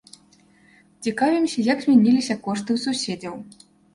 [1.07, 3.37] Цікавімся, як змяніліся кошты ў суседзяў.